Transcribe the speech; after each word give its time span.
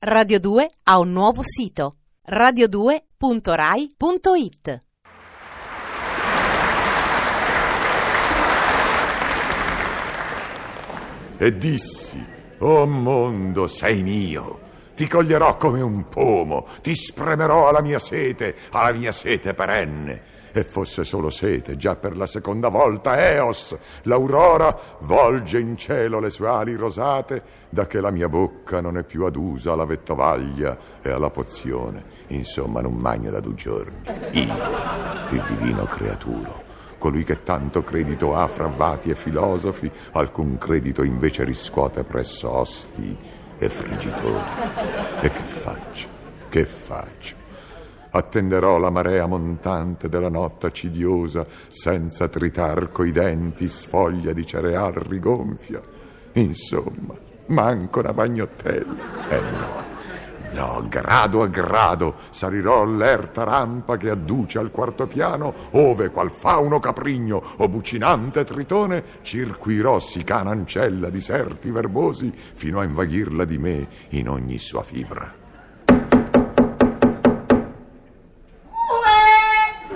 Radio 0.00 0.38
2 0.38 0.70
ha 0.84 1.00
un 1.00 1.10
nuovo 1.10 1.42
sito 1.42 1.96
radio2.rai.it 2.24 4.82
E 11.38 11.56
dissi, 11.56 12.24
oh 12.58 12.86
mondo, 12.86 13.66
sei 13.66 14.04
mio. 14.04 14.67
Ti 14.98 15.06
coglierò 15.06 15.56
come 15.56 15.80
un 15.80 16.08
pomo, 16.08 16.66
ti 16.82 16.92
spremerò 16.92 17.68
alla 17.68 17.82
mia 17.82 18.00
sete, 18.00 18.56
alla 18.72 18.90
mia 18.90 19.12
sete 19.12 19.54
perenne. 19.54 20.22
E 20.50 20.64
fosse 20.64 21.04
solo 21.04 21.30
sete, 21.30 21.76
già 21.76 21.94
per 21.94 22.16
la 22.16 22.26
seconda 22.26 22.68
volta 22.68 23.16
Eos, 23.16 23.76
l'aurora, 24.02 24.76
volge 25.02 25.60
in 25.60 25.76
cielo 25.76 26.18
le 26.18 26.30
sue 26.30 26.48
ali 26.48 26.74
rosate, 26.74 27.42
da 27.68 27.86
che 27.86 28.00
la 28.00 28.10
mia 28.10 28.28
bocca 28.28 28.80
non 28.80 28.98
è 28.98 29.04
più 29.04 29.24
adusa 29.24 29.74
alla 29.74 29.84
vettovaglia 29.84 30.76
e 31.00 31.10
alla 31.12 31.30
pozione. 31.30 32.02
Insomma, 32.28 32.80
non 32.80 32.94
magna 32.94 33.30
da 33.30 33.38
due 33.38 33.54
giorni. 33.54 34.02
Io, 34.32 34.54
il 35.30 35.44
divino 35.46 35.84
creaturo, 35.84 36.60
colui 36.98 37.22
che 37.22 37.44
tanto 37.44 37.84
credito 37.84 38.34
ha 38.34 38.48
fra 38.48 38.66
vati 38.66 39.10
e 39.10 39.14
filosofi, 39.14 39.88
alcun 40.10 40.58
credito 40.58 41.04
invece 41.04 41.44
riscuote 41.44 42.02
presso 42.02 42.50
osti 42.50 43.38
e 43.58 43.68
friggitori. 43.68 44.44
E 45.20 45.30
che 45.30 45.42
faccio? 45.42 46.08
Che 46.48 46.64
faccio? 46.64 47.36
Attenderò 48.10 48.78
la 48.78 48.90
marea 48.90 49.26
montante 49.26 50.08
della 50.08 50.30
notte 50.30 50.66
accidiosa, 50.66 51.46
senza 51.68 52.28
tritar 52.28 52.90
coi 52.90 53.12
denti 53.12 53.68
sfoglia 53.68 54.32
di 54.32 54.46
cereal 54.46 54.92
rigonfia. 54.92 55.80
Insomma, 56.32 57.14
manco 57.46 58.00
una 58.00 58.12
bagnottella. 58.12 59.28
Eh 59.28 59.40
no, 59.40 59.87
no, 60.52 60.84
grado 60.88 61.42
a 61.42 61.46
grado 61.46 62.14
salirò 62.30 62.84
l'erta 62.84 63.44
rampa 63.44 63.96
che 63.96 64.10
adduce 64.10 64.58
al 64.58 64.70
quarto 64.70 65.06
piano, 65.06 65.52
ove 65.72 66.10
qual 66.10 66.30
fauno 66.30 66.78
caprigno 66.80 67.42
o 67.56 67.68
bucinante 67.68 68.44
tritone 68.44 69.04
circuirò 69.22 69.98
si 69.98 70.24
canancella 70.24 71.10
di 71.10 71.20
serti 71.20 71.70
verbosi 71.70 72.32
fino 72.54 72.80
a 72.80 72.84
invaghirla 72.84 73.44
di 73.44 73.58
me 73.58 73.88
in 74.10 74.28
ogni 74.28 74.58
sua 74.58 74.82
fibra. 74.82 75.46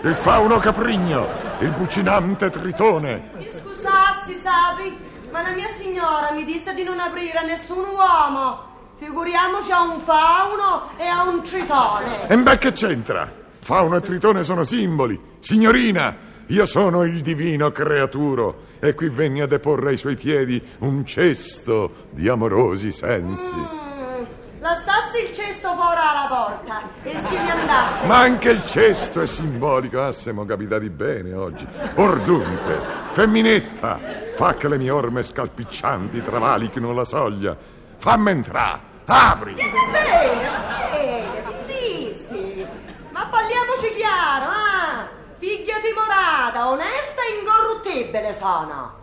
Il 0.00 0.14
fauno 0.14 0.58
caprigno, 0.58 1.26
il 1.58 1.70
bucinante 1.70 2.50
tritone. 2.50 3.30
Mi 3.36 3.48
scusassi, 3.50 4.34
sapi, 4.34 4.96
ma 5.32 5.42
la 5.42 5.50
mia 5.50 5.66
signora 5.66 6.30
mi 6.32 6.44
disse 6.44 6.72
di 6.72 6.84
non 6.84 7.00
aprire 7.00 7.38
a 7.38 7.42
nessun 7.42 7.84
uomo. 7.84 8.67
Figuriamoci 8.98 9.70
a 9.70 9.82
un 9.82 10.00
fauno 10.00 10.90
e 10.96 11.06
a 11.06 11.28
un 11.28 11.40
tritone. 11.42 12.28
E 12.28 12.36
beh, 12.36 12.58
che 12.58 12.72
c'entra? 12.72 13.32
Fauno 13.60 13.94
e 13.94 14.00
tritone 14.00 14.42
sono 14.42 14.64
simboli. 14.64 15.20
Signorina, 15.38 16.16
io 16.46 16.66
sono 16.66 17.04
il 17.04 17.20
divino 17.20 17.70
creaturo 17.70 18.66
e 18.80 18.94
qui 18.94 19.08
venni 19.08 19.40
a 19.40 19.46
deporre 19.46 19.90
ai 19.90 19.96
suoi 19.96 20.16
piedi 20.16 20.60
un 20.78 21.04
cesto 21.04 22.06
di 22.10 22.28
amorosi 22.28 22.90
sensi. 22.90 23.54
Mm, 23.54 24.24
lasciassi 24.58 25.28
il 25.28 25.32
cesto 25.32 25.74
fuori 25.74 26.00
alla 26.00 26.26
porta 26.28 26.82
e 27.04 27.10
si 27.10 27.34
ne 27.34 27.50
andasse. 27.52 28.06
Ma 28.06 28.18
anche 28.18 28.50
il 28.50 28.64
cesto 28.64 29.20
è 29.20 29.26
simbolico. 29.26 30.02
Ah, 30.02 30.10
siamo 30.10 30.44
capitati 30.44 30.90
bene 30.90 31.34
oggi. 31.34 31.64
Or 31.94 32.18
dunque, 32.22 32.80
femminetta, 33.12 34.00
fa 34.34 34.56
che 34.56 34.66
le 34.66 34.76
mie 34.78 34.90
orme 34.90 35.22
scalpiccianti 35.22 36.20
travalichino 36.20 36.92
la 36.92 37.04
soglia. 37.04 37.56
Fammi 38.00 38.30
entrare, 38.30 38.80
apri. 39.08 39.54
Va 39.54 39.62
bene, 39.90 40.48
va 40.48 40.88
bene, 40.90 41.42
zitti. 41.66 42.66
Ma 43.10 43.26
parliamoci 43.26 43.92
chiaro, 43.96 44.50
ah? 44.50 45.08
Figlia 45.38 45.76
timorata, 45.80 46.68
onesta 46.68 47.22
e 47.22 47.38
incorruttibile 47.40 48.34
sono. 48.34 48.96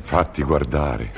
Fatti 0.00 0.42
guardare, 0.42 1.12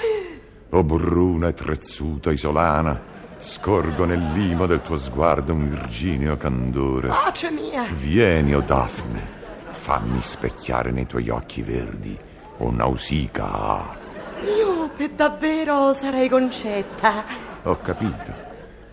o 0.71 0.83
burruna 0.85 1.49
e 1.49 1.55
trezzuta 1.55 2.31
isolana, 2.31 3.01
scorgo 3.39 4.05
nel 4.05 4.33
limo 4.33 4.67
del 4.67 4.83
tuo 4.83 4.97
sguardo 4.97 5.53
un 5.53 5.69
virgineo 5.69 6.37
candore. 6.37 7.09
Pace 7.09 7.51
mia. 7.51 7.87
Vieni, 7.91 8.55
o 8.55 8.61
Daphne, 8.61 9.39
fammi 9.73 10.21
specchiare 10.21 10.91
nei 10.91 11.07
tuoi 11.07 11.29
occhi 11.31 11.63
verdi, 11.63 12.19
o 12.59 12.71
Nausicaa. 12.71 13.97
Io 14.45 14.70
per 14.97 15.11
davvero 15.11 15.93
sarei 15.93 16.29
concetta. 16.29 17.25
Ho 17.65 17.79
capito, 17.81 18.35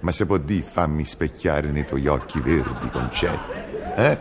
ma 0.02 0.12
se 0.12 0.26
può 0.26 0.38
dire 0.38 0.62
fammi 0.62 1.06
specchiare 1.06 1.70
nei 1.70 1.86
tuoi 1.86 2.08
occhi 2.08 2.40
verdi, 2.40 2.90
concetto, 2.90 3.54
eh? 3.96 4.18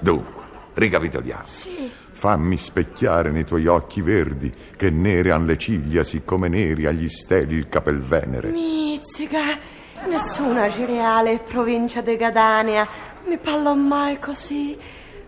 Dunque, 0.00 0.42
ricapitoliamo. 0.74 1.44
Sì. 1.44 1.90
Fammi 2.10 2.56
specchiare 2.56 3.30
nei 3.30 3.44
tuoi 3.44 3.66
occhi 3.66 4.00
verdi, 4.00 4.52
che 4.76 4.90
nere 4.90 5.30
han 5.30 5.46
le 5.46 5.56
ciglia, 5.56 6.02
siccome 6.02 6.48
neri 6.48 6.86
agli 6.86 7.08
steli 7.08 7.54
il 7.54 7.68
capelvenere. 7.68 8.50
Mizzica, 8.50 9.58
nessuna 10.06 10.68
cereale 10.68 11.38
provincia 11.38 12.00
di 12.00 12.16
Catania 12.16 12.88
mi 13.26 13.38
parlò 13.38 13.74
mai 13.74 14.18
così. 14.18 14.76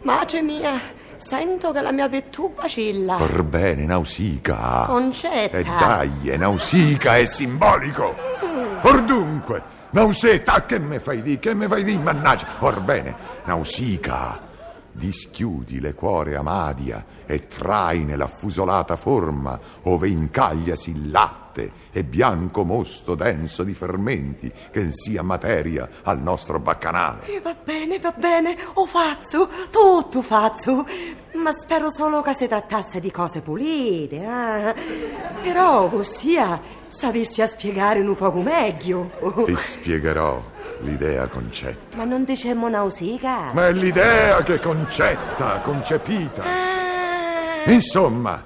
Madre 0.03 0.43
mia, 0.43 0.81
sento 1.21 1.71
che 1.73 1.83
la 1.83 1.93
mia 1.93 2.09
petù 2.09 2.53
vacilla. 2.55 3.21
Orbene, 3.23 3.85
Nausicaa. 3.85 4.87
Concetta. 4.87 5.59
E 5.59 5.63
dai, 5.63 6.31
è 6.31 6.37
Nausicaa, 6.37 7.19
è 7.19 7.27
simbolico. 7.27 8.15
Or 8.83 9.03
dunque, 9.03 9.63
Nausetta, 9.91 10.65
che 10.65 10.79
me 10.79 10.99
fai 10.99 11.23
di, 11.23 11.39
che 11.39 11.55
me 11.55 11.67
fai 11.67 11.85
di, 11.85 11.97
mannaggia. 11.97 12.47
Orbene, 12.61 13.15
Nausicaa, 13.45 14.41
dischiudi 14.93 15.81
le 15.81 15.95
cuore 15.95 16.37
amadia 16.37 17.05
e 17.27 17.47
trai 17.47 18.05
nell'affusolata 18.05 18.97
forma 18.97 19.59
ove 19.83 20.09
incagliasi 20.09 20.91
il 20.91 21.11
latte 21.11 21.73
e 21.93 22.05
bianco 22.05 22.65
mosto 22.65 23.15
denso 23.15 23.63
di 23.65 23.75
fermenti 23.75 24.51
che 24.71 24.89
sia 24.91 25.23
materia 25.23 25.89
al 26.03 26.21
nostro 26.21 26.59
baccanale. 26.61 27.27
E 27.27 27.41
va 27.41 27.55
bene, 27.63 27.99
va 27.99 28.13
bene, 28.17 28.57
o 28.75 28.87
faccio, 28.87 29.49
tutto 29.71 30.23
faccio. 30.23 30.87
Ma 31.35 31.53
spero 31.53 31.91
solo 31.91 32.23
che 32.23 32.35
si 32.35 32.47
trattasse 32.47 33.01
di 33.01 33.11
cose 33.11 33.41
pulite. 33.41 34.17
eh. 34.17 34.75
Però, 35.43 35.91
ossia, 35.93 36.61
sapessi 36.89 37.43
a 37.43 37.47
spiegare 37.47 38.01
un 38.01 38.15
poco 38.15 38.41
meglio. 38.41 39.11
Ti 39.45 39.57
spiegherò 39.57 40.43
l'idea 40.83 41.27
concetta. 41.27 41.97
Ma 41.97 42.05
non 42.05 42.25
dicemmo 42.25 42.69
nausica? 42.69 43.53
Ma 43.53 43.67
è 43.69 43.73
l'idea 43.73 44.43
che 44.43 44.59
concetta, 44.59 45.61
concepita. 45.61 46.43
Ah, 46.45 47.71
Insomma, 47.71 48.43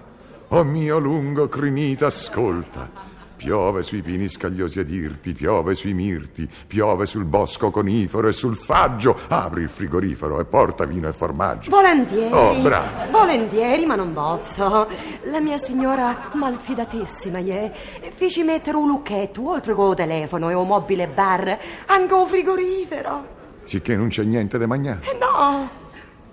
o 0.49 0.65
mio 0.65 0.99
lungo 0.99 1.49
crinita, 1.49 2.07
ascolta. 2.07 2.89
Piove 3.37 3.83
sui 3.83 4.01
pini 4.01 4.29
scagliosi 4.29 4.79
ed 4.79 4.91
irti, 4.91 5.33
piove 5.33 5.75
sui 5.75 5.93
mirti, 5.93 6.49
piove 6.67 7.05
sul 7.05 7.25
bosco 7.25 7.71
conifero 7.71 8.29
e 8.29 8.33
sul 8.33 8.57
faggio. 8.57 9.19
Apri 9.29 9.63
il 9.63 9.69
frigorifero 9.69 10.41
e 10.41 10.45
porta 10.45 10.85
vino 10.87 11.09
e 11.09 11.13
formaggio. 11.13 11.69
Volentieri. 11.71 12.33
Oh, 12.33 12.61
bravo. 12.63 13.11
Volentieri, 13.11 13.85
ma 13.87 13.97
non 13.97 14.13
bozzo. 14.15 14.89
La 15.25 15.41
mia 15.41 15.59
signora 15.59 16.31
malfidatissima 16.35 17.39
è. 17.39 17.71
Feci 18.15 18.43
mettere 18.45 18.77
un 18.77 18.87
lucchetto 18.87 19.51
oltre 19.51 19.75
col 19.75 19.95
telefono 19.97 20.49
e 20.49 20.55
un 20.55 20.67
mobile 20.67 21.09
bar, 21.09 21.59
anche 21.87 22.15
un 22.15 22.27
frigorifero. 22.27 23.33
Sicché 23.65 23.97
non 23.97 24.09
c'è 24.09 24.23
niente 24.25 24.59
da 24.59 24.67
mangiare, 24.67 25.01
E 25.11 25.19
no, 25.19 25.69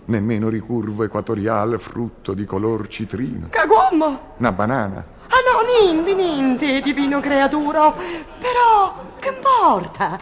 nemmeno 0.05 0.49
ricurvo 0.49 1.03
equatoriale 1.03 1.77
frutto 1.79 2.33
di 2.33 2.45
color 2.45 2.87
citrino. 2.87 3.47
cagommo. 3.49 4.33
Una 4.37 4.51
banana. 4.51 5.05
No, 5.43 5.61
niente, 5.65 6.13
niente, 6.13 6.81
divino 6.81 7.19
creaturo. 7.19 7.95
Però, 8.39 9.15
che 9.19 9.29
importa? 9.29 10.19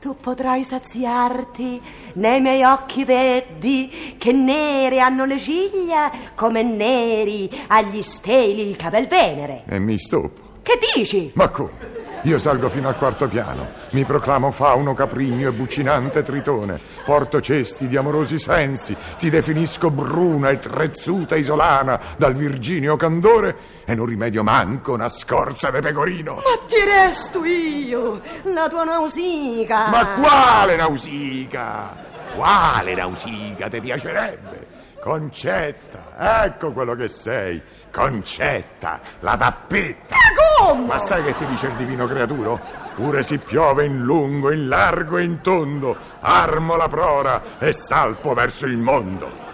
Tu 0.00 0.16
potrai 0.16 0.64
saziarti 0.64 1.80
nei 2.14 2.40
miei 2.40 2.62
occhi 2.62 3.04
verdi, 3.04 4.14
che 4.16 4.32
nere 4.32 5.00
hanno 5.00 5.24
le 5.24 5.38
ciglia, 5.38 6.10
come 6.34 6.62
neri 6.62 7.50
agli 7.66 8.00
steli 8.00 8.66
il 8.66 8.76
capelvenere. 8.76 9.64
E 9.68 9.78
mi 9.78 9.98
stoppo. 9.98 10.58
Che 10.62 10.78
dici? 10.94 11.30
Ma 11.34 11.48
come? 11.48 11.99
Io 12.24 12.38
salgo 12.38 12.68
fino 12.68 12.86
al 12.86 12.96
quarto 12.96 13.28
piano, 13.28 13.66
mi 13.92 14.04
proclamo 14.04 14.50
fauno 14.50 14.92
caprigno 14.92 15.48
e 15.48 15.52
bucinante 15.52 16.22
tritone, 16.22 16.78
porto 17.02 17.40
cesti 17.40 17.88
di 17.88 17.96
amorosi 17.96 18.38
sensi, 18.38 18.94
ti 19.18 19.30
definisco 19.30 19.90
bruna 19.90 20.50
e 20.50 20.58
trezzuta 20.58 21.34
isolana 21.34 21.98
dal 22.18 22.34
virginio 22.34 22.96
candore 22.96 23.56
e 23.86 23.94
non 23.94 24.04
rimedio 24.04 24.42
manco 24.42 24.92
una 24.92 25.08
scorza 25.08 25.70
de 25.70 25.80
pecorino. 25.80 26.34
Ma 26.34 26.66
ti 26.68 26.84
resto 26.84 27.42
io, 27.42 28.20
la 28.42 28.68
tua 28.68 28.84
nausica. 28.84 29.88
Ma 29.88 30.06
quale 30.08 30.76
Nausicaa? 30.76 31.96
Quale 32.36 32.94
Nausicaa 32.94 33.68
ti 33.68 33.80
piacerebbe? 33.80 34.66
Concetta, 35.02 36.44
ecco 36.44 36.72
quello 36.72 36.94
che 36.94 37.08
sei. 37.08 37.62
Concetta, 37.92 39.00
la 39.20 39.36
tappetta. 39.36 40.16
Come? 40.58 40.86
Ma 40.86 40.98
sai 40.98 41.24
che 41.24 41.34
ti 41.34 41.46
dice 41.46 41.66
il 41.66 41.74
divino 41.74 42.06
creaturo? 42.06 42.60
Pure 42.94 43.22
si 43.22 43.38
piove 43.38 43.84
in 43.84 43.98
lungo, 44.00 44.52
in 44.52 44.68
largo 44.68 45.18
e 45.18 45.24
in 45.24 45.40
tondo, 45.40 45.96
armo 46.20 46.76
la 46.76 46.86
prora 46.86 47.58
e 47.58 47.72
salpo 47.72 48.32
verso 48.34 48.66
il 48.66 48.76
mondo. 48.76 49.48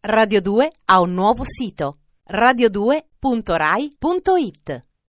Radio 0.00 0.40
2 0.40 0.72
ha 0.84 1.00
un 1.00 1.14
nuovo 1.14 1.42
sito 1.44 1.98
radio2.rai.it 3.26 4.85